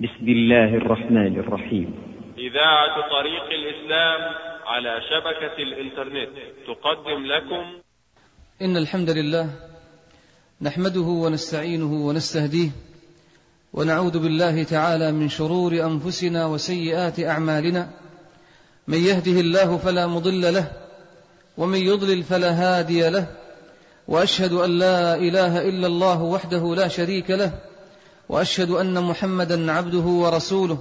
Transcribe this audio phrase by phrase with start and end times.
[0.00, 1.94] بسم الله الرحمن الرحيم.
[2.38, 4.20] إذاعة طريق الإسلام
[4.66, 6.28] على شبكة الإنترنت
[6.66, 7.64] تقدم لكم.
[8.62, 9.50] إن الحمد لله
[10.62, 12.70] نحمده ونستعينه ونستهديه
[13.72, 17.90] ونعوذ بالله تعالى من شرور أنفسنا وسيئات أعمالنا.
[18.88, 20.72] من يهده الله فلا مضل له
[21.56, 23.26] ومن يضلل فلا هادي له
[24.08, 27.52] وأشهد أن لا إله إلا الله وحده لا شريك له
[28.28, 30.78] وأشهد أن محمدا عبده ورسوله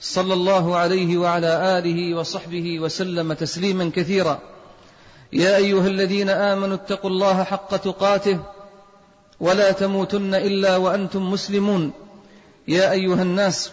[0.00, 4.38] صلى الله عليه وعلى آله وصحبه وسلم تسليما كثيرا.
[5.32, 8.38] يا أيها الذين آمنوا اتقوا الله حق تقاته
[9.40, 11.92] ولا تموتن إلا وأنتم مسلمون.
[12.68, 13.70] يا أيها الناس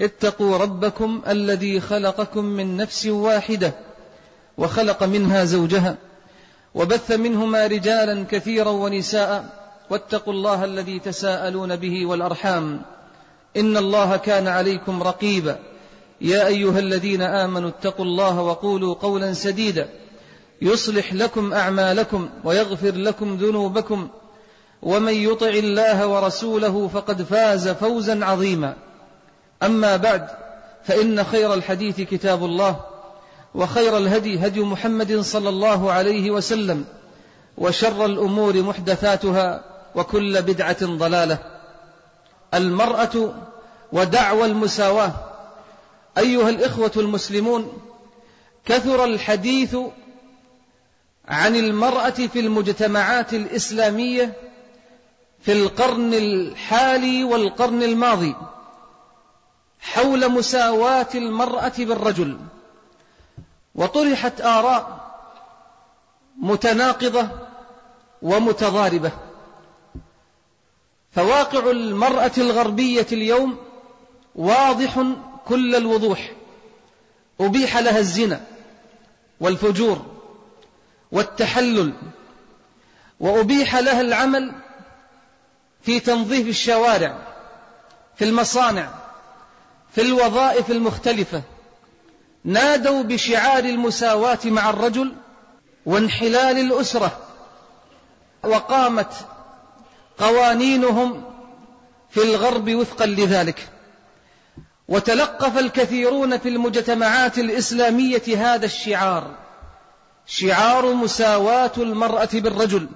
[0.00, 3.72] اتقوا ربكم الذي خلقكم من نفس واحدة
[4.58, 5.96] وخلق منها زوجها
[6.74, 9.57] وبث منهما رجالا كثيرا ونساء
[9.90, 12.82] واتقوا الله الذي تساءلون به والأرحام.
[13.56, 15.58] إن الله كان عليكم رقيبا.
[16.20, 19.88] يا أيها الذين آمنوا اتقوا الله وقولوا قولا سديدا.
[20.62, 24.08] يصلح لكم أعمالكم ويغفر لكم ذنوبكم.
[24.82, 28.76] ومن يطع الله ورسوله فقد فاز فوزا عظيما.
[29.62, 30.28] أما بعد
[30.84, 32.80] فإن خير الحديث كتاب الله
[33.54, 36.84] وخير الهدي هدي محمد صلى الله عليه وسلم
[37.58, 41.38] وشر الأمور محدثاتها وكل بدعة ضلالة.
[42.54, 43.34] المرأة
[43.92, 45.12] ودعوى المساواة.
[46.18, 47.72] أيها الإخوة المسلمون
[48.64, 49.76] كثر الحديث
[51.28, 54.32] عن المرأة في المجتمعات الإسلامية
[55.40, 58.34] في القرن الحالي والقرن الماضي
[59.80, 62.38] حول مساواة المرأة بالرجل.
[63.74, 64.98] وطرحت آراء
[66.38, 67.28] متناقضة
[68.22, 69.12] ومتضاربة.
[71.12, 73.56] فواقع المرأة الغربية اليوم
[74.34, 75.04] واضح
[75.46, 76.32] كل الوضوح.
[77.40, 78.40] أبيح لها الزنا
[79.40, 80.06] والفجور
[81.12, 81.92] والتحلل
[83.20, 84.52] وأبيح لها العمل
[85.82, 87.18] في تنظيف الشوارع
[88.16, 88.90] في المصانع
[89.94, 91.42] في الوظائف المختلفة.
[92.44, 95.12] نادوا بشعار المساواة مع الرجل
[95.86, 97.18] وانحلال الأسرة
[98.44, 99.12] وقامت
[100.18, 101.24] قوانينهم
[102.10, 103.68] في الغرب وفقا لذلك.
[104.88, 109.34] وتلقف الكثيرون في المجتمعات الإسلامية هذا الشعار.
[110.26, 112.88] شعار مساواة المرأة بالرجل.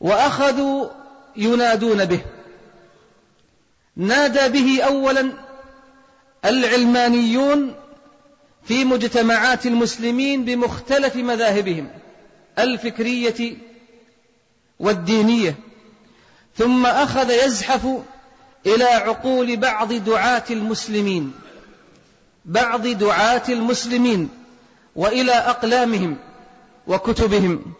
[0.00, 0.88] وأخذوا
[1.36, 2.20] ينادون به.
[3.96, 5.32] نادى به أولا
[6.44, 7.74] العلمانيون
[8.64, 11.90] في مجتمعات المسلمين بمختلف مذاهبهم.
[12.58, 13.56] الفكرية
[14.80, 15.67] والدينية.
[16.58, 17.86] ثم أخذ يزحف
[18.66, 21.32] إلى عقول بعض دعاة المسلمين
[22.44, 24.28] بعض دعاة المسلمين
[24.96, 26.16] وإلى أقلامهم
[26.86, 27.72] وكتبهم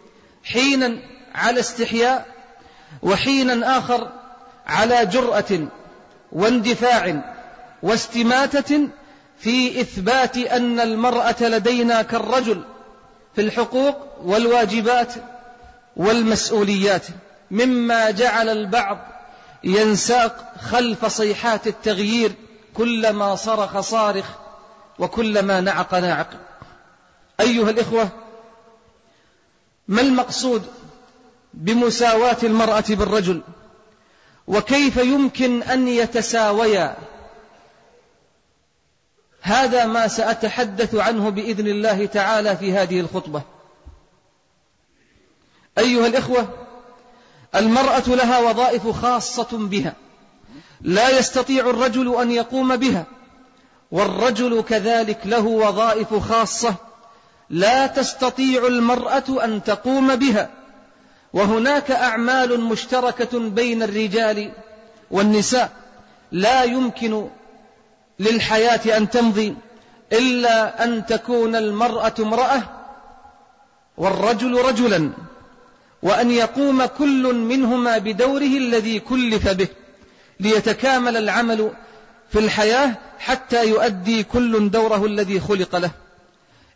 [0.43, 0.97] حينا
[1.35, 2.25] على استحياء
[3.01, 4.11] وحينا آخر
[4.67, 5.67] على جرأة
[6.31, 7.33] واندفاع
[7.83, 8.87] واستماتة
[9.39, 12.63] في إثبات أن المرأة لدينا كالرجل
[13.35, 15.13] في الحقوق والواجبات
[15.97, 17.05] والمسؤوليات.
[17.51, 18.97] مما جعل البعض
[19.63, 22.31] ينساق خلف صيحات التغيير
[22.73, 24.25] كلما صرخ صارخ
[24.99, 26.29] وكلما نعق ناعق.
[27.39, 28.09] أيها الإخوة
[29.87, 30.67] ما المقصود
[31.53, 33.41] بمساواة المرأة بالرجل؟
[34.47, 36.97] وكيف يمكن أن يتساويا؟
[39.41, 43.41] هذا ما سأتحدث عنه بإذن الله تعالى في هذه الخطبة.
[45.77, 46.47] أيها الإخوة
[47.55, 49.93] المرأة لها وظائف خاصة بها.
[50.81, 53.05] لا يستطيع الرجل أن يقوم بها.
[53.91, 56.75] والرجل كذلك له وظائف خاصة.
[57.49, 60.49] لا تستطيع المرأة أن تقوم بها.
[61.33, 64.51] وهناك أعمال مشتركة بين الرجال
[65.11, 65.71] والنساء
[66.31, 67.27] لا يمكن
[68.19, 69.55] للحياة أن تمضي
[70.13, 72.61] إلا أن تكون المرأة امرأة
[73.97, 75.11] والرجل رجلا.
[76.03, 79.67] وأن يقوم كل منهما بدوره الذي كلف به
[80.39, 81.71] ليتكامل العمل
[82.31, 85.91] في الحياة حتى يؤدي كل دوره الذي خلق له.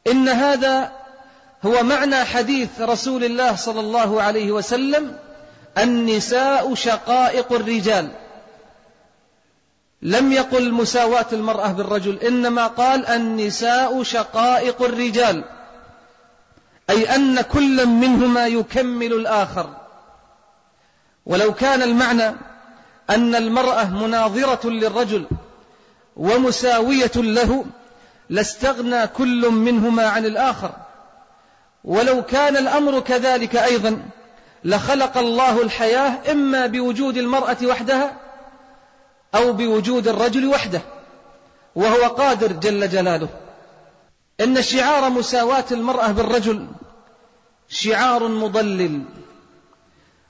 [0.07, 0.91] إن هذا
[1.65, 5.17] هو معنى حديث رسول الله صلى الله عليه وسلم
[5.77, 8.11] النساء شقائق الرجال.
[10.01, 15.43] لم يقل مساواة المرأة بالرجل إنما قال النساء شقائق الرجال.
[16.89, 19.69] أي أن كل منهما يكمل الآخر.
[21.25, 22.35] ولو كان المعنى
[23.09, 25.27] أن المرأة مناظرة للرجل
[26.17, 27.65] ومساوية له
[28.29, 30.71] لاستغنى كل منهما عن الآخر.
[31.83, 34.01] ولو كان الأمر كذلك أيضا
[34.63, 38.17] لخلق الله الحياة إما بوجود المرأة وحدها
[39.35, 40.81] أو بوجود الرجل وحده
[41.75, 43.29] وهو قادر جل جلاله.
[44.43, 46.67] إن شعار مساواة المرأة بالرجل
[47.69, 49.03] شعار مضلل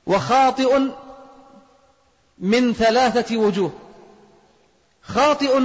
[0.08, 0.80] وخاطئ
[2.38, 3.72] من ثلاثة وجوه.
[5.02, 5.62] خاطئ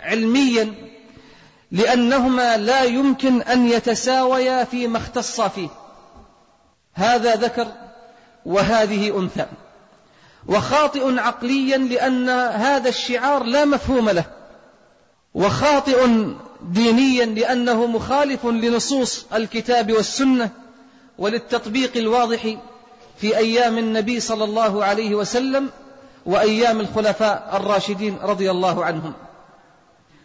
[0.00, 0.74] علميا
[1.72, 5.68] لأنهما لا يمكن أن يتساويا فيما اختص فيه.
[6.94, 7.66] هذا ذكر
[8.46, 9.46] وهذه أنثى.
[10.46, 14.24] وخاطئ عقليا لأن هذا الشعار لا مفهوم له.
[15.34, 16.06] وخاطئ
[16.62, 20.50] دينيا لأنه مخالف لنصوص الكتاب والسنة
[21.18, 22.56] وللتطبيق الواضح
[23.20, 25.68] في أيام النبي صلى الله عليه وسلم
[26.26, 29.12] وأيام الخلفاء الراشدين رضي الله عنهم.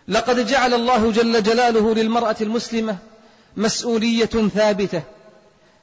[0.07, 2.97] لقد جعل الله جل جلاله للمرأة المسلمة
[3.57, 5.01] مسؤولية ثابتة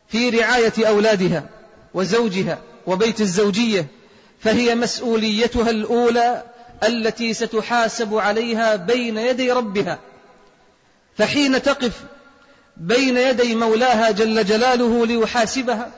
[0.08, 1.44] في رعاية أولادها
[1.94, 3.86] وزوجها وبيت الزوجية
[4.40, 6.42] فهي مسؤوليتها الأولى
[6.82, 9.98] التي ستحاسب عليها بين يدي ربها.
[11.16, 11.92] فحين تقف
[12.76, 15.90] بين يدي مولاها جل جلاله ليحاسبها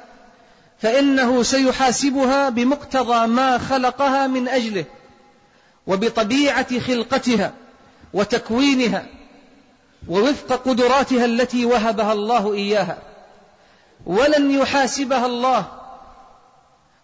[0.78, 4.84] فإنه سيحاسبها بمقتضى ما خلقها من أجله
[5.87, 7.52] وبطبيعة خلقتها
[8.14, 9.06] وتكوينها
[10.08, 12.99] ووفق قدراتها التي وهبها الله إياها.
[14.06, 15.67] ولن يحاسبها الله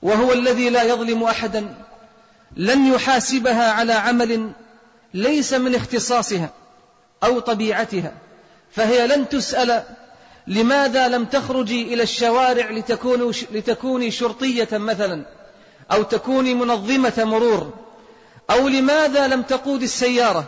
[0.02, 1.74] وهو الذي لا يظلم أحدا
[2.56, 4.50] لن يحاسبها على عمل
[5.14, 6.50] ليس من اختصاصها.
[7.24, 8.12] أو طبيعتها
[8.72, 9.82] فهي لن تسأل
[10.46, 12.70] لماذا لم تخرجي إلى الشوارع
[13.50, 15.24] لتكوني, شرطية مثلا
[15.92, 17.74] أو تكوني منظمة مرور
[18.50, 20.44] أو لماذا لم تقود السيارة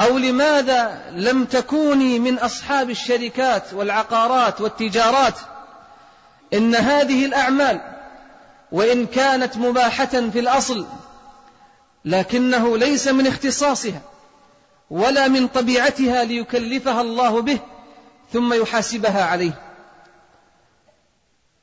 [0.00, 5.34] أو لماذا لم تكوني من أصحاب الشركات والعقارات والتجارات.
[6.54, 7.80] إن هذه الأعمال
[8.72, 10.86] وإن كانت مباحة في الأصل
[12.04, 14.00] لكنه ليس من اختصاصها.
[14.90, 17.58] ولا من طبيعتها ليكلفها الله به
[18.32, 19.62] ثم يحاسبها عليه.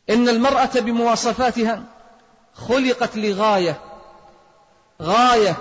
[0.10, 1.84] إن المرأة بمواصفاتها
[2.54, 3.82] خلقت لغاية
[5.02, 5.56] غاية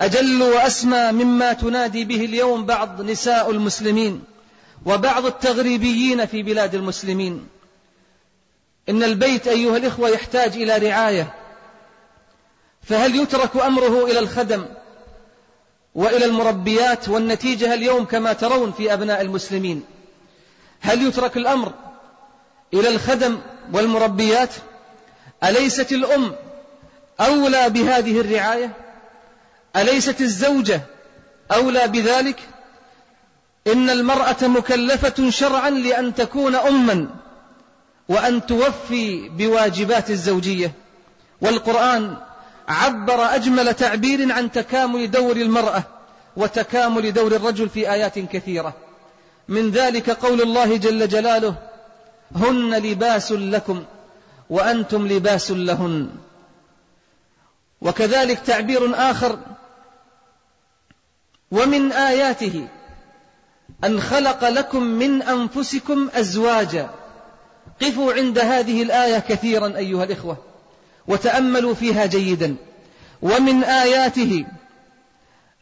[0.00, 4.24] أجل وأسمى مما تنادي به اليوم بعض نساء المسلمين
[4.86, 7.48] وبعض التغريبيين في بلاد المسلمين.
[8.88, 11.34] إن البيت أيها الإخوة يحتاج إلى رعاية
[12.82, 14.64] فهل يترك أمره إلى الخدم؟
[15.94, 19.82] وإلى المربيات والنتيجة اليوم كما ترون في أبناء المسلمين.
[20.80, 21.72] هل يترك الأمر
[22.74, 23.38] إلى الخدم
[23.72, 24.54] والمربيات؟
[25.44, 26.32] أليست الأم
[27.20, 28.72] أولى بهذه الرعاية؟
[29.76, 30.80] أليست الزوجة
[31.52, 32.40] أولى بذلك؟
[33.66, 37.08] إن المرأة مكلفة شرعا لأن تكون أما
[38.08, 40.72] وأن توفي بواجبات الزوجية.
[41.40, 42.16] والقرآن
[42.70, 45.82] عبر أجمل تعبير عن تكامل دور المرأة
[46.36, 48.74] وتكامل دور الرجل في آيات كثيرة.
[49.48, 51.54] من ذلك قول الله جل جلاله
[52.36, 53.84] هن لباس لكم
[54.50, 56.10] وأنتم لباس لهن.
[57.80, 59.38] وكذلك تعبير آخر
[61.50, 62.68] ومن آياته
[63.84, 66.90] أن خلق لكم من أنفسكم أزواجا.
[67.82, 70.49] قفوا عند هذه الآية كثيرا أيها الإخوة.
[71.10, 72.56] وتأملوا فيها جيدا.
[73.22, 74.44] ومن آياته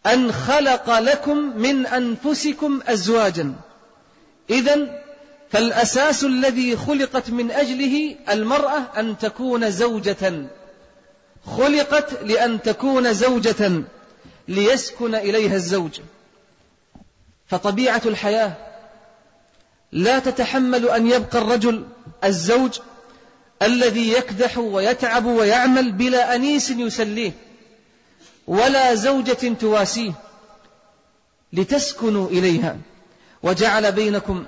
[0.06, 3.54] أن خلق لكم من أنفسكم أزواجا.
[4.50, 5.02] إذا
[5.50, 10.46] فالأساس الذي خلقت من أجله المرأة أن تكون زوجة.
[11.46, 13.82] خلقت لأن تكون زوجة
[14.48, 16.00] ليسكن إليها الزوج.
[17.46, 18.52] فطبيعة الحياة
[19.92, 21.84] لا تتحمل أن يبقى الرجل
[22.24, 22.78] الزوج
[23.62, 27.32] الذي يكدح ويتعب ويعمل بلا أنيس يسليه
[28.46, 30.12] ولا زوجة تواسيه
[31.52, 32.76] لتسكنوا إليها.
[33.42, 34.44] وجعل بينكم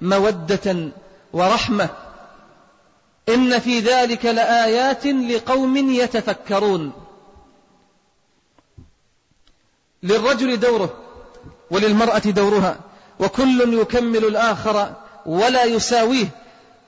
[0.00, 0.88] مودة
[1.32, 1.88] ورحمة.
[3.28, 6.92] إن في ذلك لآيات لقوم يتفكرون.
[10.02, 10.98] للرجل دوره
[11.70, 12.80] وللمرأة دورها
[13.20, 14.94] وكل يكمل الآخر
[15.26, 16.28] ولا يساويه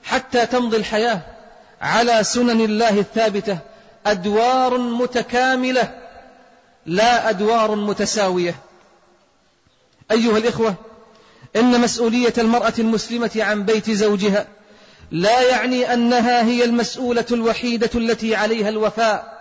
[0.03, 1.36] حتى تمضي الحياة.
[1.81, 3.57] على سنن الله الثابتة
[4.05, 5.93] أدوار متكاملة
[6.85, 8.55] لا أدوار متساوية.
[10.11, 10.75] أيها الإخوة
[11.55, 14.47] إن مسؤولية المرأة المسلمة عن بيت زوجها
[15.11, 19.37] لا يعني أنها هي المسؤولة الوحيدة التي عليها الوفاء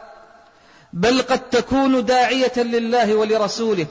[0.93, 3.87] بل قد تكون داعية لله ولرسوله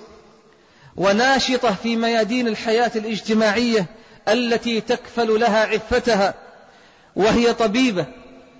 [0.95, 3.85] وناشطة في ميادين الحياة الاجتماعية
[4.27, 6.33] التي تكفل لها عفتها
[7.15, 8.05] وهي طبيبة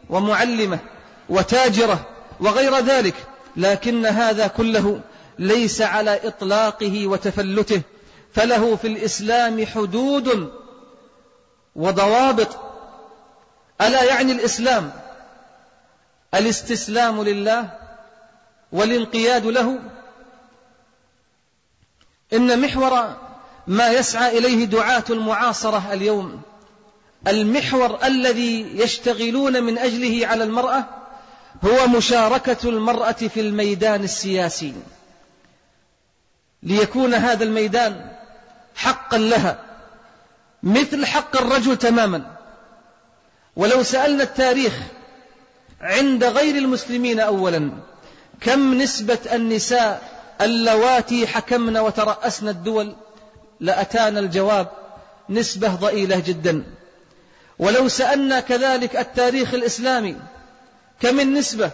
[0.09, 0.79] ومعلمة
[1.29, 2.05] وتاجرة
[2.39, 3.15] وغير ذلك
[3.57, 5.01] لكن هذا كله
[5.39, 7.81] ليس على إطلاقه وتفلته
[8.33, 10.51] فله في الإسلام حدود
[11.75, 12.57] وضوابط.
[13.81, 14.91] ألا يعني الإسلام؟
[16.33, 17.69] الاستسلام لله
[18.71, 19.79] والانقياد له.
[22.33, 23.13] إن محور
[23.67, 26.41] ما يسعى إليه دعاة المعاصرة اليوم
[27.27, 30.85] المحور الذي يشتغلون من أجله على المرأة
[31.65, 34.73] هو مشاركة المرأة في الميدان السياسي.
[36.63, 38.11] ليكون هذا الميدان
[38.75, 39.59] حقا لها
[40.63, 42.35] مثل حق الرجل تماما.
[43.55, 44.73] ولو سألنا التاريخ
[45.81, 47.71] عند غير المسلمين أولا
[48.41, 50.01] كم نسبة النساء
[50.41, 52.95] اللواتي حكمن وترأسن الدول؟
[53.59, 54.67] لأتانا الجواب
[55.29, 56.63] نسبة ضئيلة جدا.
[57.59, 60.15] ولو سألنا كذلك التاريخ الإسلامي
[61.01, 61.71] كم النسبة؟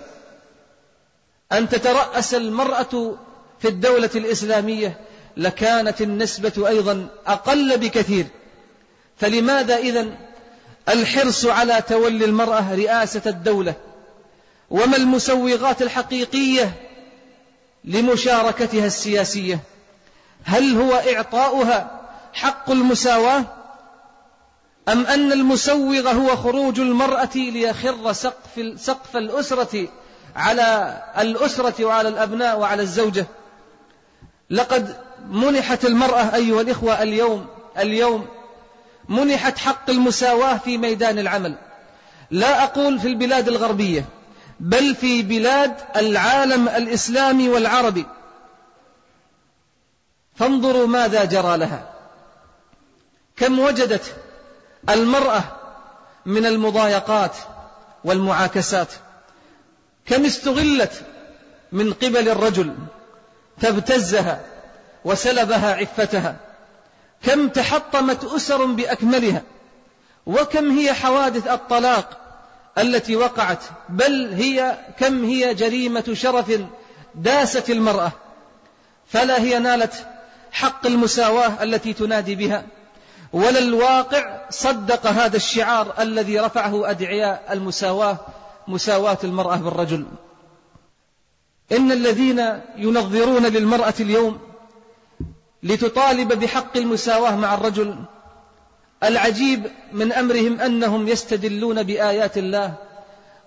[1.51, 3.17] أن تترأس المرأة
[3.59, 4.99] في الدولة الإسلامية
[5.37, 8.25] لكانت النسبة أيضا أقل بكثير.
[9.17, 10.15] فلماذا إذن
[10.89, 13.73] الحرص على تولي المرأة رئاسة الدولة؟
[14.69, 16.73] وما المسوغات الحقيقية
[17.83, 19.59] لمشاركتها السياسية؟
[20.43, 22.01] هل هو إعطاؤها
[22.33, 23.60] حق المساواة؟
[24.89, 29.87] أم أن المسوغ هو خروج المرأة ليخر سقف, سقف الأسرة
[30.35, 33.25] على الأسرة وعلى الأبناء وعلى الزوجة؟
[34.49, 34.97] لقد
[35.29, 37.47] منحت المرأة أيها الإخوة اليوم
[37.77, 38.27] اليوم
[39.09, 41.55] منحت حق المساواة في ميدان العمل.
[42.31, 44.05] لا أقول في البلاد الغربية
[44.59, 48.05] بل في بلاد العالم الإسلامي والعربي.
[50.35, 51.89] فانظروا ماذا جرى لها.
[53.35, 54.15] كم وجدت
[54.89, 55.43] المرأة
[56.25, 57.35] من المضايقات
[58.03, 58.87] والمعاكسات.
[60.05, 61.03] كم استغلت
[61.71, 62.75] من قبل الرجل
[63.57, 64.41] فابتزها
[65.05, 66.35] وسلبها عفتها.
[67.23, 69.41] كم تحطمت أسر بأكملها.
[70.25, 72.17] وكم هي حوادث الطلاق
[72.77, 73.63] التي وقعت.
[73.89, 76.59] بل هي كم هي جريمة شرف
[77.15, 78.11] داست المرأة.
[79.07, 80.07] فلا هي نالت
[80.51, 82.63] حق المساواة التي تنادي بها.
[83.33, 88.17] ولا الواقع صدق هذا الشعار الذي رفعه أدعياء المساواة
[88.67, 90.05] مساواة المرأة بالرجل.
[91.71, 94.39] إن الذين ينظرون للمرأة اليوم
[95.63, 97.95] لتطالب بحق المساواة مع الرجل
[99.03, 102.73] العجيب من أمرهم أنهم يستدلون بآيات الله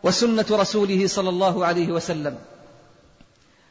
[0.02, 2.38] وسنة رسوله صلى الله عليه وسلم.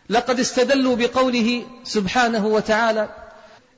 [0.09, 3.09] لقد استدلوا بقوله سبحانه وتعالى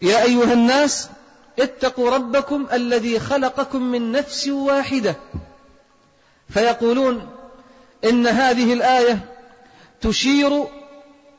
[0.02, 1.10] يا أيها الناس
[1.60, 5.16] اتقوا ربكم الذي خلقكم من نفس واحدة.
[6.50, 7.28] فيقولون
[8.06, 9.20] إن هذه الآية
[10.02, 10.66] تشير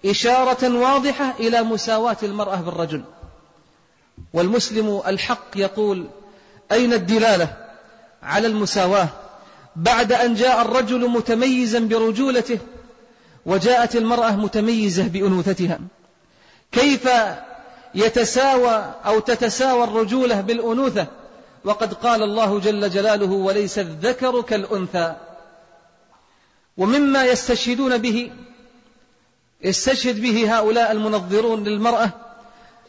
[0.06, 3.04] إشارة واضحة إلى مساواة المرأة بالرجل.
[4.32, 6.06] والمسلم الحق يقول
[6.72, 7.56] أين الدلالة
[8.22, 9.08] على المساواة
[9.76, 12.58] بعد أن جاء الرجل متميزا برجولته
[13.46, 15.78] وجاءت المرأة متميزة بأنوثتها؟
[16.72, 17.08] كيف
[17.96, 21.06] يتساوى أو تتساوى الرجولة بالأنوثة.
[21.64, 25.16] وقد قال الله جل جلاله وليس الذكر كالأنثى
[26.76, 28.30] ومما يستشهدون به
[29.62, 32.10] يستشهد به هؤلاء المنظرون للمرأة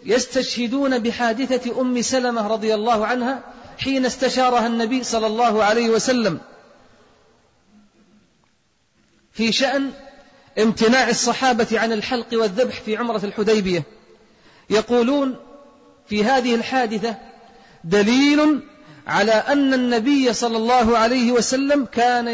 [0.06, 3.44] يستشهدون بحادثة أم سلمة رضي الله عنها
[3.78, 6.40] حين استشارها النبي صلى الله عليه وسلم
[9.32, 9.92] في شأن
[10.60, 13.84] امتناع الصحابة عن الحلق والذبح في عمرة الحديبية.
[14.70, 15.36] يقولون
[16.08, 17.16] في هذه الحادثة
[17.84, 18.62] دليل
[19.08, 22.28] على أن النبي صلى الله عليه وسلم كان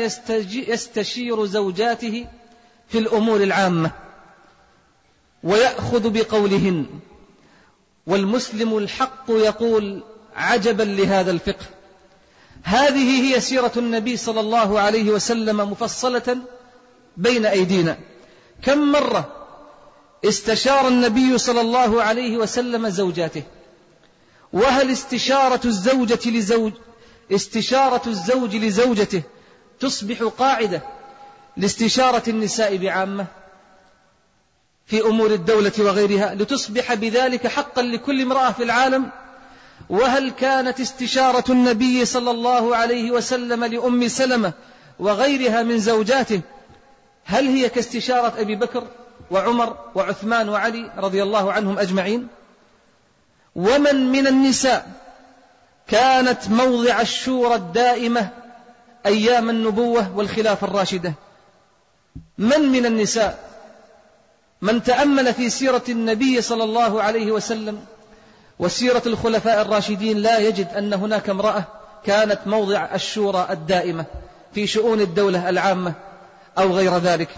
[0.67, 2.25] يستشير زوجاته
[2.89, 3.91] في الأمور العامة
[5.43, 6.85] ويأخذ بقولهن
[8.07, 10.03] والمسلم الحق يقول
[10.35, 11.65] عجبا لهذا الفقه.
[12.63, 16.37] هذه هي سيرة النبي صلى الله عليه وسلم مفصلة
[17.17, 17.97] بين أيدينا.
[18.61, 19.42] كم مرة
[20.25, 23.44] استشار النبي صلى الله عليه وسلم زوجاته.
[24.53, 26.74] وهل استشارة الزوجة لزوج
[27.32, 29.22] استشارة الزوج لزوجته
[29.80, 30.82] تصبح قاعدة
[31.58, 33.25] لاستشارة النساء بعامة
[34.86, 39.10] في أمور الدولة وغيرها لتصبح بذلك حقا لكل امرأة في العالم؟
[39.89, 44.53] وهل كانت استشارة النبي صلى الله عليه وسلم لأم سلمة
[45.00, 46.42] وغيرها من زوجاته؟
[47.25, 48.88] هل هي كاستشارة أبي بكر؟
[49.33, 52.27] وعمر وعثمان وعلي رضي الله عنهم أجمعين.
[53.55, 54.91] ومن من النساء
[55.87, 58.29] كانت موضع الشورى الدائمة
[59.05, 61.13] أيام النبوة والخلافة الراشدة.
[62.37, 63.39] من من النساء
[64.61, 67.85] من تأمل في سيرة النبي صلى الله عليه وسلم
[68.59, 71.63] وسيرة الخلفاء الراشدين لا يجد أن هناك امرأة
[72.05, 74.05] كانت موضع الشورى الدائمة
[74.53, 75.93] في شؤون الدولة العامة
[76.57, 77.29] أو غير ذلك.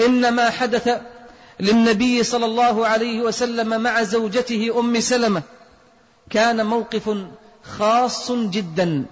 [0.00, 1.00] إنما حدث
[1.60, 5.42] للنبي صلى الله عليه وسلم مع زوجته أم سلمة.
[6.30, 7.16] كان موقف
[7.62, 9.04] خاص جدا.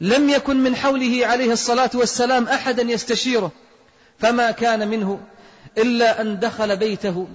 [0.00, 3.50] لم يكن من حوله عليه الصلاة والسلام أحدا يستشيره.
[4.18, 5.20] فما كان منه
[5.78, 7.28] إلا أن دخل بيته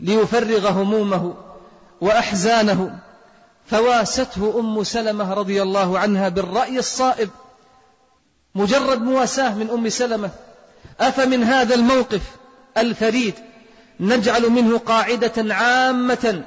[0.00, 1.34] ليفرغ همومه
[2.00, 2.98] وأحزانه.
[3.66, 7.30] فواسته أم سلمة رضي الله عنها بالرأي الصائب.
[8.54, 10.30] مجرد مواساة من أم سلمة.
[11.00, 12.37] أفمن هذا الموقف؟
[12.80, 13.34] الفريد
[14.00, 16.42] نجعل منه قاعدة عامة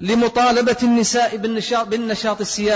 [0.00, 2.66] لمطالبة النساء بالنشاط, بالنشاط السياسي.